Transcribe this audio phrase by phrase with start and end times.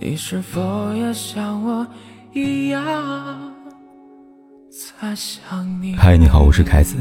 [0.00, 1.84] 你是否也像我
[2.32, 2.80] 一样
[4.70, 5.96] 在想你？
[5.96, 6.94] 嗨，你好，我是凯子，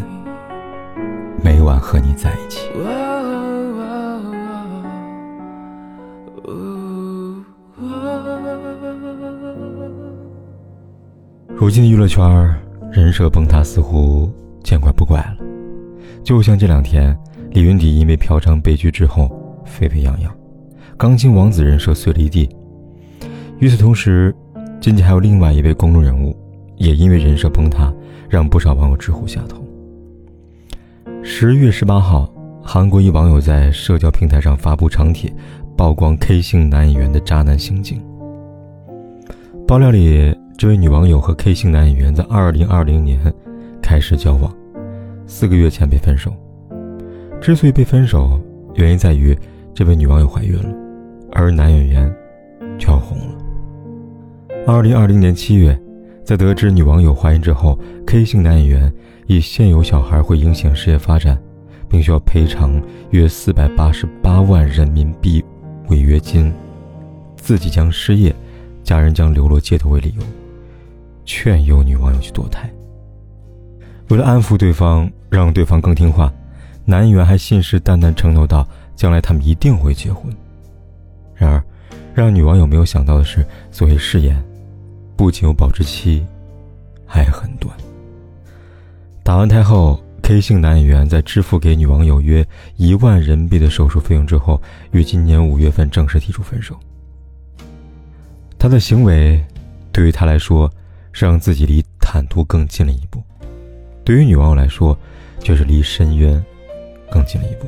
[1.44, 2.68] 每晚和你在一起。
[11.56, 12.26] 如今的娱乐圈
[12.92, 14.32] 人设崩塌似乎
[14.64, 15.38] 见怪不怪了，
[16.24, 17.16] 就像这两天
[17.52, 19.30] 李云迪因为嫖娼被拘之后
[19.66, 20.36] 沸沸扬扬，
[20.98, 22.50] 钢琴王子人设碎了一地。
[23.60, 24.34] 与此同时，
[24.80, 26.36] 近期还有另外一位公众人物，
[26.76, 27.92] 也因为人设崩塌，
[28.30, 29.58] 让不少网友直呼下头。
[31.24, 32.32] 十月十八号，
[32.62, 35.34] 韩国一网友在社交平台上发布长帖，
[35.76, 38.00] 曝光 K 姓男演员的渣男行径。
[39.68, 43.20] 爆料里，这位女网友和 K 姓男演员在二零二零年
[43.82, 44.54] 开始交往，
[45.26, 46.32] 四个月前被分手。
[47.42, 48.40] 之所以被分手，
[48.76, 49.36] 原因在于
[49.74, 50.70] 这位女网友怀孕了，
[51.32, 52.16] 而男演员。
[54.68, 55.80] 二零二零年七月，
[56.26, 58.94] 在得知女网友怀孕之后，K 姓男演员
[59.26, 61.42] 以现有小孩会影响事业发展，
[61.88, 62.78] 并需要赔偿
[63.12, 65.42] 约四百八十八万人民币
[65.88, 66.54] 违约金，
[67.38, 68.36] 自己将失业，
[68.84, 70.24] 家人将流落街头为理由，
[71.24, 72.70] 劝诱女网友去堕胎。
[74.10, 76.30] 为了安抚对方，让对方更听话，
[76.84, 80.30] 男演员还信誓旦旦承诺道，将来他们一定会结婚。
[81.34, 81.64] 然而，
[82.14, 84.38] 让女网友没有想到的是，所谓誓言。
[85.18, 86.24] 不仅有保质期，
[87.06, 87.76] 还很短。
[89.24, 96.80] 打完胎后，K 姓男演员在支付给女网友约一万人民币的手术费用之后，于今年五月份正式提出分手。
[98.60, 99.44] 他的行为，
[99.92, 100.72] 对于他来说，
[101.12, 103.20] 是让自己离坦途更近了一步；
[104.06, 104.98] 对于女网友来说，
[105.40, 106.42] 却是离深渊
[107.10, 107.68] 更近了一步。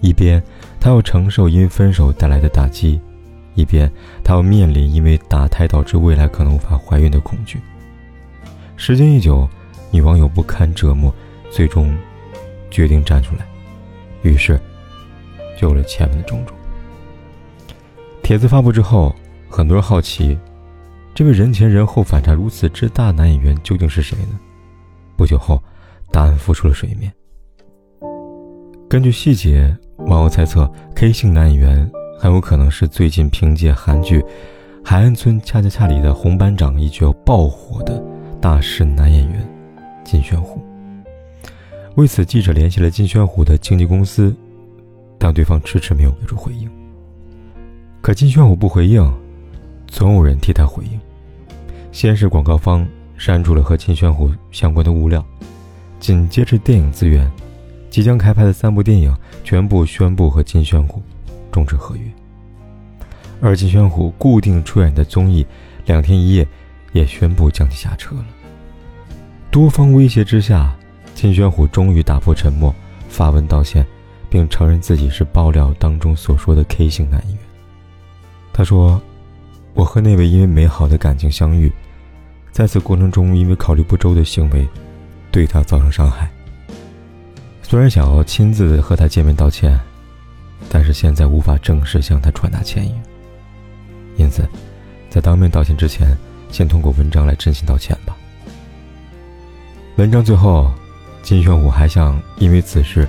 [0.00, 0.42] 一边，
[0.80, 2.98] 他要承受因分手带来的打击。
[3.58, 3.90] 一边，
[4.22, 7.58] 她要面临因为打胎导致未来可能无法怀孕的恐惧。
[8.76, 9.48] 时间一久，
[9.90, 11.12] 女网友不堪折磨，
[11.50, 11.92] 最终
[12.70, 13.44] 决定站出来。
[14.22, 14.60] 于是，
[15.58, 16.56] 就有了前面的种种。
[18.22, 19.12] 帖子发布之后，
[19.48, 20.38] 很多人好奇，
[21.12, 24.38] 这位人前人后反差如此之大的男演员究竟是谁呢？
[25.16, 25.60] 不久后，
[26.12, 27.12] 答案浮出了水面。
[28.88, 31.90] 根据细节，网友猜测，K 姓男演员。
[32.20, 34.20] 很有可能是最近凭借韩剧
[34.84, 38.02] 《海岸村恰恰恰》里的红班长一角爆火的
[38.40, 39.48] 大势男演员
[40.04, 40.60] 金宣虎。
[41.94, 44.34] 为此，记者联系了金宣虎的经纪公司，
[45.16, 46.68] 但对方迟迟没有给出回应。
[48.00, 49.00] 可金宣虎不回应，
[49.86, 50.98] 总有人替他回应。
[51.92, 52.84] 先是广告方
[53.16, 55.24] 删除了和金宣虎相关的物料，
[56.00, 57.30] 紧接着电影资源，
[57.90, 61.00] 即将开拍的三部电影全部宣布和金宣虎。
[61.50, 62.02] 终止合约，
[63.40, 65.42] 而金宣虎固定出演的综艺
[65.86, 66.44] 《两天一夜》
[66.92, 68.26] 也宣布将其下车了。
[69.50, 70.76] 多方威胁之下，
[71.14, 72.74] 金宣虎终于打破沉默，
[73.08, 73.84] 发文道歉，
[74.28, 77.42] 并承认自己是爆料当中所说的 K 型男演员。
[78.52, 79.00] 他说
[79.72, 81.72] ：“我和那位因为美好的感情相遇，
[82.52, 84.68] 在此过程中因为考虑不周的行为，
[85.30, 86.28] 对他造成伤害。
[87.62, 89.78] 虽然想要亲自和他见面道歉。”
[90.68, 92.94] 但是现在无法正式向他传达歉意，
[94.16, 94.46] 因此，
[95.08, 96.16] 在当面道歉之前，
[96.50, 98.16] 先通过文章来真心道歉吧。
[99.96, 100.72] 文章最后，
[101.22, 103.08] 金宣虎还向因为此事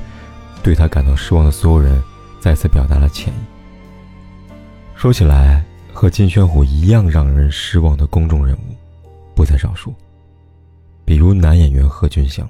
[0.63, 2.01] 对他感到失望的所有人
[2.39, 3.37] 再次表达了歉意。
[4.95, 8.75] 说起来，和金宣虎一样让人失望的公众人物
[9.35, 9.93] 不在少数，
[11.05, 12.47] 比如男演员贺军翔。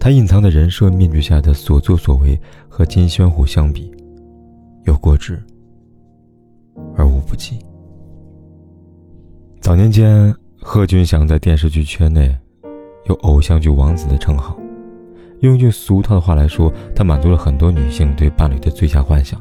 [0.00, 2.40] 他隐藏在人设面具下的所作所为，
[2.70, 3.92] 和金宣虎相比，
[4.84, 5.38] 有过之
[6.96, 7.58] 而无不及。
[9.60, 12.34] 早年间，贺军翔在电视剧圈内
[13.04, 14.58] 有“偶像剧王子”的称号。
[15.40, 19.38] 用一句俗套的话来说，他满足了很多女性对伴侣的最佳幻想。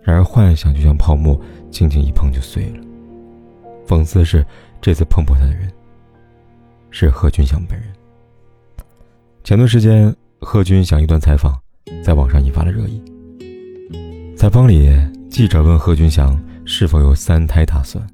[0.00, 1.38] 然而，幻想就像泡沫，
[1.72, 2.84] 轻轻一碰就碎了。
[3.84, 4.46] 讽刺的是，
[4.80, 5.68] 这次碰破他的人
[6.90, 7.88] 是贺军翔本人。
[9.50, 11.60] 前段时间，贺军翔一段采访
[12.04, 13.02] 在网上引发了热议。
[14.36, 14.88] 采访里，
[15.28, 18.06] 记者问贺军翔是否有三胎打算。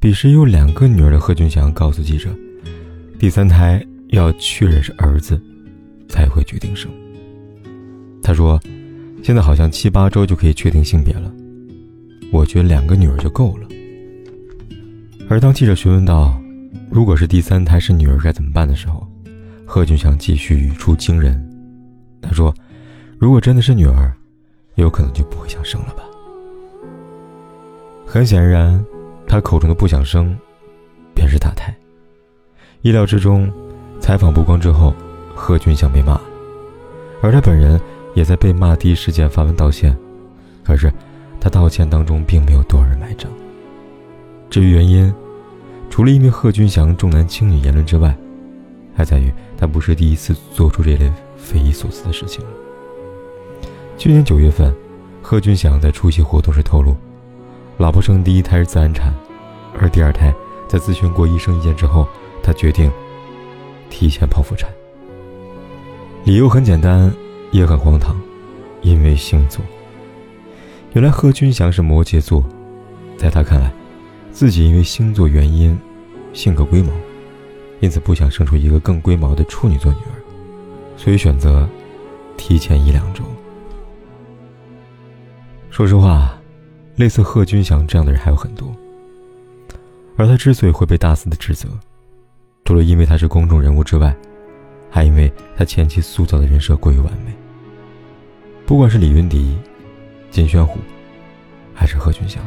[0.00, 2.30] 彼时有两个女儿的贺军翔告诉记者，
[3.16, 5.40] 第三胎要确认是儿子，
[6.08, 6.90] 才会决定生。
[8.20, 8.60] 他说
[9.22, 11.32] ：“现在好像七八周就可以确定性别了，
[12.32, 13.68] 我觉得两个女儿就够了。”
[15.30, 16.36] 而当记者询问到，
[16.90, 19.06] 如果是第三胎是女儿该怎么办的时候，
[19.74, 21.34] 贺军翔继续语出惊人，
[22.22, 22.54] 他说
[23.18, 24.14] ：“如果真的是女儿，
[24.76, 26.04] 有可能就不会想生了吧。”
[28.06, 28.80] 很显然，
[29.26, 30.32] 他口中的不想生，
[31.12, 31.74] 便是打胎。
[32.82, 33.52] 意料之中，
[33.98, 34.94] 采访曝光之后，
[35.34, 36.20] 贺军翔被骂，
[37.20, 37.80] 而他本人
[38.14, 39.92] 也在被骂第一时间发文道歉。
[40.62, 40.88] 可是，
[41.40, 43.28] 他道歉当中并没有多少人买账。
[44.48, 45.12] 至于原因，
[45.90, 48.16] 除了因为贺军翔重男轻女言论之外，
[48.94, 52.50] 还在于他不是第一次做出这类匪夷所思的事情了。
[53.96, 54.74] 去年九月份，
[55.22, 56.96] 贺军翔在出席活动时透露。
[57.78, 59.12] 老婆生第一胎是自然产，
[59.78, 60.32] 而第二胎
[60.68, 62.06] 在咨询过医生意见之后，
[62.42, 62.90] 他决定
[63.90, 64.70] 提前剖腹产。
[66.24, 67.12] 理由很简单，
[67.50, 68.16] 也很荒唐，
[68.80, 69.60] 因为星座。
[70.92, 72.44] 原来贺军翔是摩羯座，
[73.16, 73.72] 在他看来，
[74.30, 75.76] 自己因为星座原因，
[76.32, 76.90] 性格龟毛，
[77.84, 80.16] 因此不想生出一个更龟毛的处女座女儿，
[80.96, 81.68] 所以选择
[82.38, 83.22] 提前一两周。
[85.70, 86.34] 说实话。
[86.96, 88.72] 类似贺军翔这样的人还有很多，
[90.16, 91.68] 而他之所以会被大肆的指责，
[92.64, 94.14] 除了因为他是公众人物之外，
[94.88, 97.32] 还因为他前期塑造的人设过于完美。
[98.64, 99.58] 不管是李云迪、
[100.30, 100.78] 金宣虎，
[101.74, 102.40] 还是贺军翔，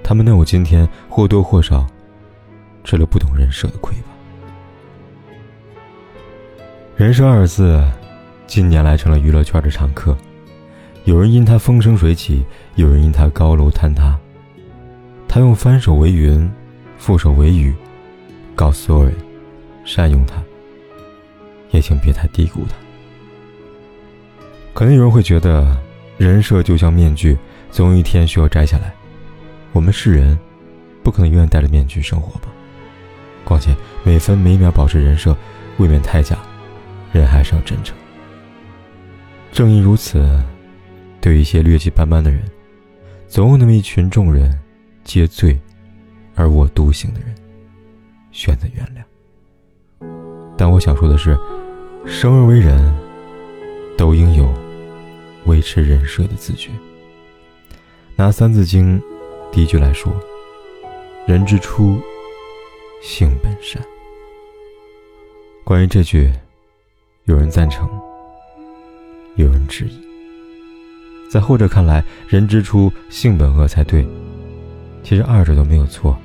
[0.00, 1.84] 他们能有今天，或多或少
[2.84, 4.10] 吃了不懂人设的亏吧。
[7.00, 7.82] 人设二字，
[8.46, 10.14] 近年来成了娱乐圈的常客。
[11.04, 12.44] 有人因他风生水起，
[12.74, 14.18] 有人因他高楼坍塌。
[15.26, 16.52] 他用翻手为云，
[17.00, 17.74] 覆手为雨，
[18.54, 19.14] 告诉所有人：
[19.82, 20.42] 善用他，
[21.70, 22.74] 也请别太低估他。
[24.74, 25.74] 可能有人会觉得，
[26.18, 27.34] 人设就像面具，
[27.70, 28.92] 总有一天需要摘下来。
[29.72, 30.38] 我们是人，
[31.02, 32.48] 不可能永远戴着面具生活吧？
[33.42, 33.74] 况且
[34.04, 35.34] 每分每秒保持人设，
[35.78, 36.36] 未免太假。
[37.12, 37.96] 人还是要真诚。
[39.52, 40.42] 正因如此。
[41.22, 42.42] 对一些劣迹斑斑的人，
[43.28, 44.58] 总有那么一群众人，
[45.04, 45.60] 皆醉
[46.34, 47.34] 而我独醒的人，
[48.32, 50.06] 选择原谅。
[50.56, 51.38] 但我想说的是，
[52.06, 52.98] 生而为人，
[53.98, 54.50] 都应有
[55.44, 56.70] 维持人设的自觉。
[58.16, 58.98] 拿《三字经》
[59.52, 60.10] 第一句来说
[61.28, 62.00] ：“人之初，
[63.02, 63.82] 性本善。”
[65.64, 66.32] 关于这句，
[67.30, 67.88] 有人赞成，
[69.36, 70.00] 有人质疑。
[71.30, 74.04] 在后者看来，人之初性本恶才对。
[75.04, 76.18] 其实二者都没有错，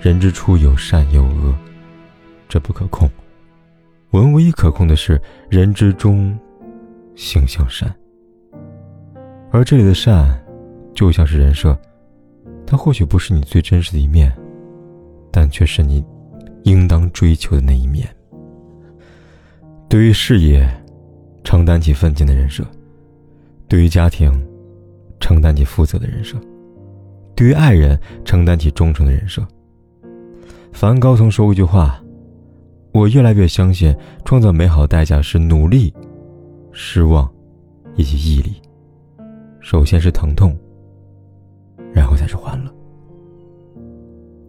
[0.00, 1.54] 人之初有善有恶，
[2.48, 3.08] 这不可控。
[4.10, 6.36] 我们唯一可控的是人之中
[7.14, 7.94] 性向善。
[9.52, 10.44] 而这里的善，
[10.92, 11.78] 就像是人设，
[12.66, 14.36] 它或许不是你最真实的一面，
[15.30, 16.04] 但却是你
[16.64, 18.12] 应当追求的那一面。
[19.92, 20.66] 对于事业，
[21.44, 22.64] 承担起奋进的人设。
[23.68, 24.32] 对于家庭，
[25.20, 26.38] 承担起负责的人设；
[27.36, 29.46] 对于爱人，承担起忠诚的人设。
[30.72, 32.02] 梵高曾说过一句话
[32.94, 33.94] ：“我越来越相信，
[34.24, 35.92] 创造美好的代价是努力、
[36.72, 37.30] 失望，
[37.94, 38.62] 以及毅力。
[39.60, 40.56] 首先是疼痛，
[41.92, 42.74] 然后才是欢乐。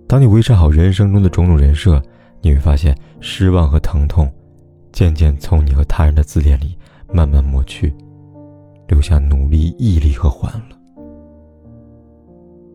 [0.08, 2.02] 当你维持好人生中的种种人设，
[2.40, 4.32] 你会发现，失望和疼痛
[4.94, 6.78] 渐渐从你和他人的自恋里
[7.12, 7.94] 慢慢抹去。”
[8.86, 10.76] 留下努力、毅力和欢乐，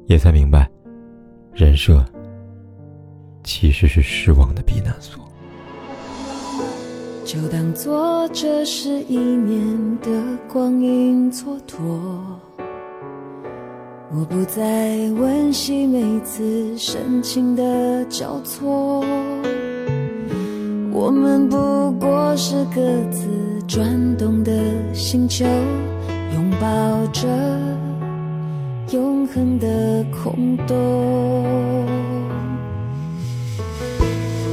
[0.06, 0.68] 也才明白，
[1.52, 2.04] 人设
[3.44, 5.22] 其实是失望的避难所。
[7.24, 10.10] 就当做这是一年的
[10.50, 11.76] 光阴蹉跎，
[14.10, 19.04] 我不再温习每次深情的交错，
[20.92, 22.80] 我们不过是各
[23.10, 23.26] 自
[23.66, 24.52] 转动的
[24.92, 25.44] 星球。
[26.34, 27.26] 拥抱着
[28.92, 31.86] 永恒的空洞，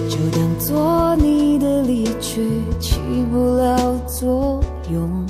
[0.09, 2.41] 就当做你的离去
[2.79, 2.99] 起
[3.31, 5.25] 不了作用。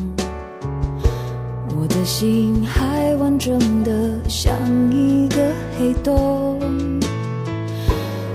[1.77, 4.53] 我的心还完整的像
[4.91, 6.59] 一个黑洞，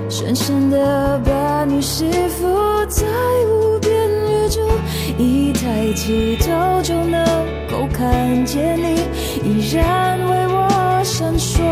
[0.09, 1.19] 深深的
[1.65, 2.05] 你是
[2.41, 3.07] 否在
[3.47, 4.61] 无边宇宙，
[5.19, 7.25] 一抬起头就能。
[7.71, 9.01] 够看见你
[9.45, 11.63] 依然为我闪烁，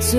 [0.00, 0.18] 走